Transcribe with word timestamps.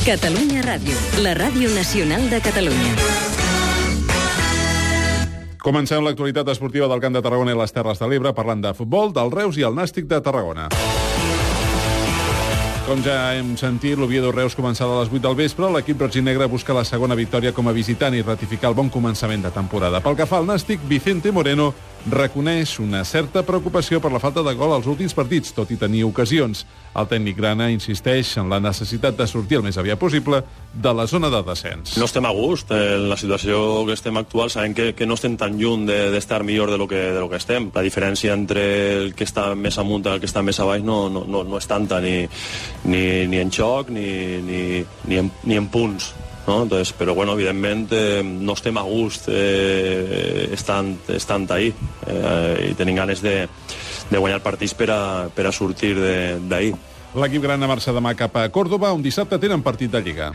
Catalunya 0.00 0.62
Ràdio, 0.64 0.96
la 1.20 1.34
ràdio 1.36 1.68
nacional 1.76 2.22
de 2.32 2.38
Catalunya. 2.40 2.94
Comencem 5.60 6.00
l'actualitat 6.00 6.48
esportiva 6.48 6.88
del 6.88 7.02
Camp 7.04 7.12
de 7.12 7.20
Tarragona 7.20 7.52
i 7.52 7.58
les 7.58 7.76
Terres 7.76 8.00
de 8.00 8.08
l'Ebre 8.08 8.32
parlant 8.32 8.62
de 8.64 8.72
futbol, 8.72 9.12
del 9.12 9.28
Reus 9.28 9.58
i 9.60 9.66
el 9.68 9.76
Nàstic 9.76 10.08
de 10.08 10.22
Tarragona. 10.24 10.70
Com 12.86 13.04
ja 13.04 13.34
hem 13.36 13.52
sentit, 13.60 14.00
l'Oviedo 14.00 14.32
Reus 14.32 14.56
començarà 14.56 14.96
a 14.96 15.02
les 15.04 15.12
8 15.12 15.20
del 15.28 15.36
vespre. 15.36 15.68
L'equip 15.68 16.00
negre 16.24 16.48
busca 16.48 16.72
la 16.72 16.82
segona 16.88 17.14
victòria 17.14 17.52
com 17.52 17.68
a 17.68 17.76
visitant 17.76 18.16
i 18.16 18.22
ratificar 18.22 18.70
el 18.70 18.74
bon 18.80 18.88
començament 18.88 19.44
de 19.44 19.50
temporada. 19.52 20.00
Pel 20.00 20.16
que 20.16 20.26
fa 20.26 20.38
al 20.38 20.46
Nàstic, 20.48 20.80
Vicente 20.88 21.30
Moreno 21.30 21.74
reconeix 22.08 22.78
una 22.80 23.02
certa 23.04 23.42
preocupació 23.44 24.00
per 24.00 24.12
la 24.12 24.20
falta 24.22 24.42
de 24.46 24.54
gol 24.56 24.72
als 24.72 24.88
últims 24.88 25.14
partits, 25.14 25.52
tot 25.52 25.70
i 25.70 25.76
tenir 25.76 26.04
ocasions. 26.08 26.64
El 26.96 27.06
tècnic 27.06 27.36
grana 27.38 27.68
insisteix 27.70 28.32
en 28.40 28.48
la 28.50 28.58
necessitat 28.62 29.18
de 29.18 29.26
sortir 29.30 29.60
el 29.60 29.66
més 29.66 29.78
aviat 29.78 29.98
possible 30.00 30.40
de 30.72 30.92
la 30.96 31.06
zona 31.06 31.30
de 31.30 31.42
descens. 31.46 31.96
No 32.00 32.08
estem 32.08 32.26
a 32.26 32.32
gust 32.34 32.72
en 32.74 33.08
la 33.10 33.18
situació 33.20 33.84
que 33.86 33.94
estem 33.98 34.16
actual, 34.18 34.50
sabem 34.50 34.74
que, 34.74 34.90
que 34.96 35.06
no 35.06 35.18
estem 35.18 35.36
tan 35.38 35.58
lluny 35.60 35.86
d'estar 35.86 36.40
de, 36.40 36.48
millor 36.48 36.72
de 36.72 36.78
lo, 36.80 36.88
que, 36.88 37.02
de 37.12 37.20
lo 37.20 37.28
que 37.30 37.38
estem. 37.38 37.70
La 37.74 37.84
diferència 37.86 38.34
entre 38.34 38.64
el 38.96 39.14
que 39.14 39.28
està 39.28 39.50
més 39.54 39.78
amunt 39.78 40.06
i 40.06 40.14
el 40.14 40.22
que 40.22 40.30
està 40.30 40.42
més 40.42 40.58
avall 40.60 40.84
no, 40.86 41.02
no, 41.12 41.26
no, 41.28 41.44
no 41.44 41.60
és 41.60 41.68
tanta 41.70 42.00
ni, 42.00 42.24
ni, 42.84 43.04
ni 43.30 43.44
en 43.44 43.52
xoc 43.54 43.92
ni, 43.94 44.08
ni, 44.42 44.64
ni, 45.06 45.20
en, 45.20 45.30
ni 45.44 45.60
en 45.60 45.70
punts. 45.70 46.14
No? 46.50 46.64
Entonces, 46.64 46.90
però 46.92 47.14
bueno, 47.14 47.36
evidentment 47.38 47.92
no 48.26 48.56
estem 48.58 48.74
a 48.80 48.82
gust 48.82 49.28
eh, 49.30 50.48
estant, 50.50 50.96
estant 51.14 51.46
ahí 51.54 51.70
eh, 52.10 52.70
i 52.72 52.74
tenim 52.74 52.98
ganes 52.98 53.22
de, 53.22 53.44
de 54.10 54.18
guanyar 54.18 54.42
partits 54.42 54.74
per 54.74 54.90
a, 54.90 55.02
per 55.30 55.46
a 55.46 55.54
sortir 55.54 55.94
d'ahir. 56.50 56.74
L'equip 57.14 57.46
gran 57.46 57.62
marxa 57.70 57.94
demà 57.94 58.16
cap 58.18 58.34
a 58.38 58.48
Còrdoba, 58.50 58.90
un 58.94 59.06
dissabte 59.06 59.38
tenen 59.38 59.62
partit 59.62 59.94
de 59.94 60.02
Lliga. 60.02 60.32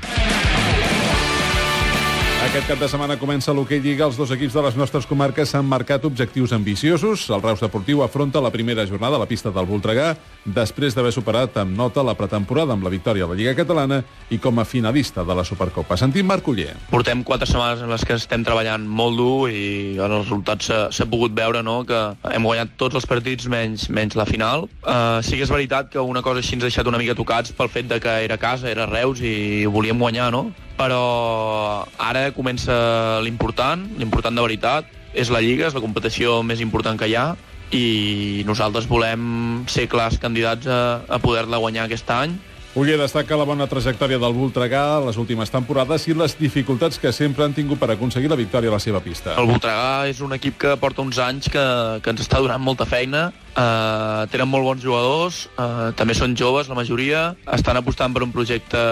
Aquest 2.43 2.67
cap 2.67 2.79
de 2.81 2.87
setmana 2.91 3.15
comença 3.15 3.53
l'hoquei 3.55 3.79
Lliga. 3.79 4.05
Els 4.09 4.17
dos 4.19 4.31
equips 4.35 4.53
de 4.53 4.61
les 4.65 4.75
nostres 4.75 5.05
comarques 5.07 5.49
s'han 5.49 5.65
marcat 5.65 6.03
objectius 6.05 6.51
ambiciosos. 6.53 7.23
El 7.31 7.41
Reus 7.41 7.61
Deportiu 7.63 8.03
afronta 8.03 8.41
la 8.43 8.51
primera 8.51 8.83
jornada 8.85 9.15
a 9.15 9.21
la 9.21 9.27
pista 9.29 9.53
del 9.55 9.65
Voltregà, 9.69 10.09
després 10.43 10.93
d'haver 10.93 11.13
superat 11.15 11.55
amb 11.63 11.77
nota 11.79 12.03
la 12.03 12.13
pretemporada 12.19 12.75
amb 12.75 12.83
la 12.83 12.91
victòria 12.91 13.23
a 13.23 13.31
la 13.31 13.37
Lliga 13.39 13.55
Catalana 13.55 14.01
i 14.29 14.37
com 14.43 14.59
a 14.59 14.65
finalista 14.67 15.23
de 15.23 15.37
la 15.37 15.45
Supercopa. 15.47 15.95
Sentim 15.97 16.27
Marc 16.27 16.47
Uller. 16.51 16.75
Portem 16.91 17.23
quatre 17.23 17.47
setmanes 17.47 17.85
en 17.85 17.95
les 17.95 18.03
que 18.03 18.19
estem 18.19 18.43
treballant 18.43 18.83
molt 18.83 19.15
dur 19.15 19.47
i 19.49 19.95
els 19.95 20.17
resultats 20.17 20.69
s'ha 20.91 21.09
pogut 21.09 21.31
veure 21.39 21.63
no? 21.63 21.79
que 21.87 22.03
hem 22.35 22.43
guanyat 22.51 22.75
tots 22.75 22.99
els 22.99 23.07
partits 23.07 23.47
menys, 23.47 23.87
menys 23.87 24.19
la 24.19 24.27
final. 24.27 24.67
Uh, 24.83 25.23
sí 25.23 25.39
que 25.39 25.47
és 25.47 25.55
veritat 25.55 25.87
que 25.95 26.03
una 26.03 26.21
cosa 26.21 26.43
així 26.43 26.59
ens 26.59 26.67
ha 26.67 26.69
deixat 26.69 26.91
una 26.91 26.99
mica 26.99 27.15
tocats 27.15 27.55
pel 27.55 27.71
fet 27.71 27.87
de 27.87 28.03
que 28.03 28.19
era 28.27 28.37
casa, 28.37 28.67
era 28.69 28.91
Reus 28.91 29.23
i 29.23 29.65
volíem 29.71 30.03
guanyar, 30.03 30.29
no? 30.35 30.49
Però 30.75 31.85
ara 31.97 32.29
comença 32.35 33.21
l'important, 33.23 33.85
l'important 33.99 34.35
de 34.35 34.43
veritat, 34.43 34.89
és 35.15 35.31
la 35.31 35.41
Lliga, 35.43 35.69
és 35.69 35.75
la 35.75 35.83
competició 35.83 36.41
més 36.43 36.61
important 36.63 36.99
que 36.99 37.07
hi 37.07 37.15
ha, 37.15 37.29
i 37.75 38.43
nosaltres 38.47 38.87
volem 38.87 39.63
ser 39.71 39.87
clars 39.89 40.19
candidats 40.21 40.67
a, 40.67 41.01
a 41.07 41.19
poder-la 41.23 41.61
guanyar 41.63 41.87
aquest 41.87 42.11
any, 42.13 42.35
Uller 42.75 42.97
destaca 42.99 43.37
la 43.39 43.45
bona 43.47 43.69
trajectòria 43.71 44.17
del 44.19 44.33
Voltregà 44.35 44.99
les 45.05 45.15
últimes 45.15 45.47
temporades 45.47 46.09
i 46.11 46.15
les 46.19 46.33
dificultats 46.35 46.99
que 46.99 47.13
sempre 47.15 47.45
han 47.45 47.53
tingut 47.55 47.79
per 47.79 47.87
aconseguir 47.93 48.27
la 48.27 48.35
victòria 48.35 48.67
a 48.67 48.73
la 48.73 48.81
seva 48.83 48.99
pista. 48.99 49.37
El 49.39 49.47
Voltregà 49.47 50.09
és 50.11 50.19
un 50.19 50.35
equip 50.35 50.57
que 50.59 50.73
porta 50.81 50.99
uns 50.99 51.15
anys 51.23 51.47
que, 51.53 51.63
que 52.03 52.11
ens 52.11 52.25
està 52.25 52.41
donant 52.43 52.59
molta 52.59 52.83
feina, 52.83 53.29
uh, 53.31 54.27
tenen 54.27 54.51
molt 54.51 54.67
bons 54.67 54.83
jugadors, 54.83 55.45
uh, 55.55 55.93
també 55.95 56.17
són 56.19 56.35
joves 56.35 56.67
la 56.67 56.75
majoria, 56.75 57.23
estan 57.55 57.79
apostant 57.79 58.11
per 58.11 58.25
un 58.27 58.35
projecte 58.35 58.83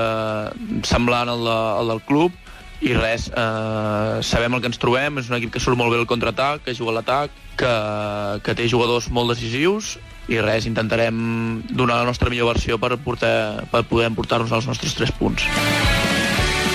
semblant 0.88 1.34
al, 1.36 1.44
de, 1.44 1.58
al 1.82 1.92
del 1.92 2.02
club, 2.08 2.40
i 2.84 2.96
res, 2.96 3.30
eh, 3.32 4.16
sabem 4.28 4.58
el 4.58 4.60
que 4.60 4.68
ens 4.68 4.80
trobem, 4.80 5.20
és 5.22 5.30
un 5.32 5.38
equip 5.38 5.54
que 5.54 5.62
surt 5.64 5.80
molt 5.80 5.94
bé 5.94 6.02
el 6.02 6.08
contraatac, 6.08 6.66
que 6.66 6.74
juga 6.76 6.92
a 6.92 6.98
l'atac, 6.98 7.38
que, 7.56 7.76
que 8.44 8.56
té 8.60 8.68
jugadors 8.68 9.08
molt 9.08 9.32
decisius 9.32 9.94
i 10.32 10.40
res, 10.40 10.68
intentarem 10.70 11.18
donar 11.70 12.00
la 12.00 12.08
nostra 12.08 12.32
millor 12.32 12.54
versió 12.54 12.80
per, 12.80 12.96
portar, 13.04 13.68
per 13.72 13.84
poder 13.90 14.08
emportar-nos 14.12 14.54
als 14.56 14.70
nostres 14.70 14.96
tres 14.96 15.12
punts. 15.20 15.48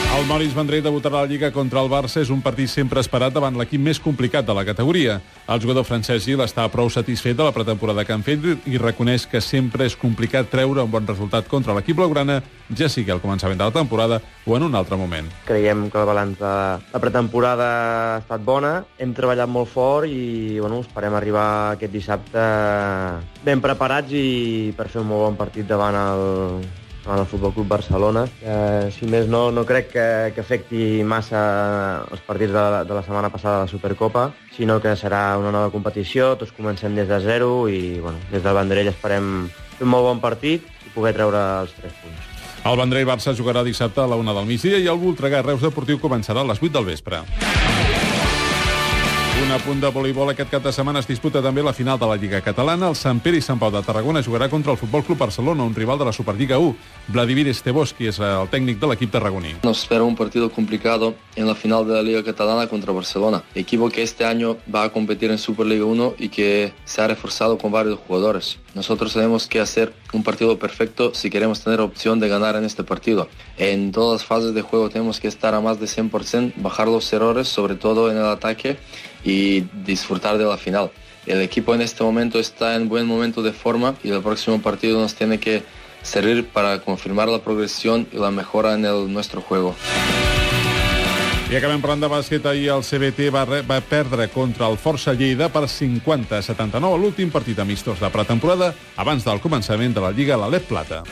El 0.09 0.25
Moritz 0.25 0.55
Vendrell 0.57 0.81
debutarà 0.83 1.19
a 1.21 1.27
la 1.27 1.29
Lliga 1.29 1.51
contra 1.53 1.83
el 1.85 1.91
Barça. 1.93 2.23
És 2.23 2.31
un 2.33 2.41
partit 2.41 2.71
sempre 2.73 3.03
esperat 3.05 3.35
davant 3.35 3.55
l'equip 3.61 3.83
més 3.85 3.99
complicat 4.01 4.47
de 4.49 4.55
la 4.57 4.65
categoria. 4.65 5.19
El 5.53 5.61
jugador 5.61 5.85
francès 5.85 6.25
Gil 6.25 6.41
està 6.41 6.65
prou 6.73 6.89
satisfet 6.91 7.37
de 7.37 7.45
la 7.45 7.53
pretemporada 7.53 8.07
que 8.09 8.17
han 8.17 8.25
fet 8.25 8.47
i 8.67 8.81
reconeix 8.81 9.27
que 9.29 9.43
sempre 9.45 9.85
és 9.85 9.97
complicat 10.01 10.49
treure 10.49 10.83
un 10.83 10.91
bon 10.91 11.07
resultat 11.07 11.47
contra 11.53 11.77
l'equip 11.77 12.01
blaugrana, 12.01 12.41
ja 12.73 12.89
sigui 12.89 13.13
al 13.13 13.21
començament 13.21 13.61
de 13.61 13.69
la 13.69 13.77
temporada 13.77 14.19
o 14.47 14.57
en 14.57 14.65
un 14.65 14.75
altre 14.81 14.97
moment. 14.97 15.29
Creiem 15.45 15.87
que 15.93 16.01
el 16.01 16.09
balanç 16.09 16.41
de 16.41 16.57
la 16.97 17.05
pretemporada 17.05 17.69
ha 17.69 18.19
estat 18.25 18.43
bona, 18.49 18.75
hem 18.99 19.13
treballat 19.15 19.53
molt 19.53 19.69
fort 19.69 20.09
i 20.09 20.57
bueno, 20.59 20.81
esperem 20.89 21.21
arribar 21.21 21.47
aquest 21.77 21.93
dissabte 21.93 22.51
ben 23.45 23.61
preparats 23.61 24.17
i 24.17 24.73
per 24.77 24.89
fer 24.89 25.05
un 25.05 25.13
molt 25.13 25.29
bon 25.29 25.41
partit 25.45 25.69
davant 25.69 26.01
el, 26.01 26.29
en 27.15 27.21
el 27.21 27.27
Futbol 27.27 27.55
Club 27.55 27.69
Barcelona. 27.69 28.27
Eh, 28.43 28.91
si 28.95 29.09
més 29.11 29.29
no, 29.29 29.49
no 29.55 29.65
crec 29.69 29.91
que, 29.93 30.07
que 30.35 30.45
afecti 30.45 31.03
massa 31.05 31.43
els 32.11 32.25
partits 32.27 32.53
de 32.53 32.59
la, 32.59 32.83
de 32.85 32.97
la 32.97 33.05
setmana 33.07 33.33
passada 33.33 33.61
de 33.61 33.67
la 33.67 33.73
Supercopa, 33.73 34.29
sinó 34.57 34.79
que 34.85 34.95
serà 34.97 35.23
una 35.41 35.53
nova 35.55 35.73
competició, 35.75 36.35
tots 36.41 36.55
comencem 36.57 36.97
des 36.99 37.09
de 37.09 37.21
zero 37.25 37.69
i 37.69 37.99
bueno, 38.01 38.19
des 38.33 38.45
del 38.45 38.59
Vendrell 38.59 38.93
esperem 38.93 39.49
fer 39.79 39.87
un 39.87 39.95
molt 39.95 40.09
bon 40.11 40.25
partit 40.25 40.67
i 40.87 40.95
poder 40.95 41.15
treure 41.17 41.45
els 41.63 41.77
tres 41.79 41.95
punts. 42.03 42.35
El 42.69 42.77
Vendrell 42.77 43.07
Barça 43.09 43.33
jugarà 43.39 43.63
dissabte 43.65 44.03
a 44.03 44.09
la 44.11 44.19
una 44.19 44.35
del 44.37 44.49
migdia 44.49 44.83
i 44.83 44.91
el 44.91 44.99
Voltregà 45.01 45.45
Reus 45.47 45.63
Deportiu 45.65 46.03
començarà 46.03 46.43
a 46.45 46.51
les 46.51 46.61
8 46.61 46.75
del 46.75 46.91
vespre. 46.91 47.23
Un 49.39 49.53
apunt 49.55 49.79
de 49.79 49.89
voleibol. 49.95 50.33
Aquest 50.33 50.51
cap 50.51 50.65
de 50.65 50.73
setmana 50.75 50.99
disputa 51.07 51.39
també 51.45 51.63
la 51.63 51.73
final 51.73 51.99
de 51.99 52.07
la 52.11 52.17
Lliga 52.19 52.41
Catalana. 52.43 52.89
El 52.91 52.97
Sant 52.99 53.21
Pere 53.23 53.39
i 53.39 53.45
Sant 53.45 53.61
Pau 53.61 53.71
de 53.71 53.79
Tarragona 53.87 54.19
jugarà 54.27 54.49
contra 54.51 54.73
el 54.75 54.79
Futbol 54.81 55.05
Club 55.07 55.19
Barcelona, 55.19 55.63
un 55.63 55.77
rival 55.77 55.99
de 56.01 56.09
la 56.09 56.13
Superliga 56.13 56.59
1. 56.59 56.75
Vladimir 57.15 57.47
Esteboski 57.53 58.11
és 58.11 58.19
el 58.19 58.51
tècnic 58.51 58.81
de 58.83 58.91
l'equip 58.91 59.13
tarragoní. 59.15 59.55
Nos 59.63 59.85
espera 59.85 60.03
un 60.03 60.17
partido 60.17 60.51
complicado 60.51 61.15
en 61.37 61.47
la 61.47 61.55
final 61.55 61.87
de 61.87 61.95
la 61.95 62.03
Liga 62.03 62.25
Catalana 62.25 62.67
contra 62.67 62.93
Barcelona, 62.93 63.45
equipo 63.55 63.89
que 63.91 64.03
este 64.03 64.25
año 64.25 64.57
va 64.75 64.83
a 64.83 64.91
competir 64.91 65.31
en 65.31 65.39
Superliga 65.39 65.85
1 65.85 66.15
y 66.19 66.31
que 66.31 66.73
se 66.85 67.01
ha 67.01 67.07
reforzado 67.07 67.59
con 67.59 67.71
varios 67.71 68.01
jugadores. 68.01 68.59
Nosotros 68.75 69.13
tenemos 69.15 69.47
que 69.47 69.61
hacer 69.61 69.93
un 70.13 70.25
partido 70.25 70.59
perfecto 70.59 71.15
si 71.15 71.31
queremos 71.31 71.63
tener 71.63 71.81
opción 71.81 72.19
de 72.19 72.29
ganar 72.29 72.57
en 72.57 72.65
este 72.65 72.83
partido. 72.83 73.29
En 73.57 73.93
todas 73.93 74.21
las 74.21 74.29
fases 74.29 74.53
de 74.53 74.63
juego 74.63 74.91
tenemos 74.91 75.21
que 75.21 75.29
estar 75.29 75.55
a 75.55 75.61
más 75.61 75.79
de 75.79 75.87
100%, 75.87 76.55
bajar 76.57 76.89
los 76.89 77.13
errores, 77.13 77.49
sobre 77.49 77.77
todo 77.77 78.11
en 78.11 78.17
el 78.17 78.27
ataque 78.27 78.79
y 79.29 79.69
disfrutar 79.85 80.39
de 80.39 80.45
la 80.45 80.57
final. 80.57 80.91
El 81.27 81.43
equipo 81.43 81.75
en 81.75 81.83
este 81.83 82.03
momento 82.03 82.39
está 82.39 82.75
en 82.75 82.89
buen 82.89 83.07
momento 83.07 83.43
de 83.43 83.53
forma 83.53 83.95
y 84.03 84.11
el 84.11 84.23
próximo 84.23 84.61
partido 84.63 84.99
nos 84.99 85.15
tiene 85.15 85.39
que 85.39 85.63
servir 86.03 86.47
para 86.47 86.81
confirmar 86.81 87.29
la 87.29 87.41
progresión 87.41 88.09
y 88.11 88.17
la 88.17 88.31
mejora 88.31 88.75
en 88.75 88.87
el, 88.87 89.13
nuestro 89.13 89.43
juego. 89.43 89.75
I 91.49 91.57
acabem 91.57 91.81
parlant 91.81 92.03
de 92.05 92.09
bàsquet. 92.13 92.45
Ahir 92.45 92.69
el 92.75 92.83
CBT 92.85 93.31
va, 93.33 93.47
re, 93.49 93.63
va 93.65 93.81
perdre 93.81 94.27
contra 94.29 94.69
el 94.69 94.77
Força 94.77 95.15
Lleida 95.17 95.49
per 95.49 95.65
50 95.65 96.37
a 96.37 96.43
79 96.45 96.93
a 96.93 97.01
l'últim 97.01 97.33
partit 97.33 97.57
amistós 97.65 98.05
de 98.05 98.13
pretemporada 98.13 98.75
abans 99.01 99.25
del 99.25 99.41
començament 99.41 99.97
de 99.97 100.05
la 100.05 100.13
Lliga 100.13 100.37
a 100.37 100.43
l'Alep 100.45 100.69
Plata. 100.69 101.05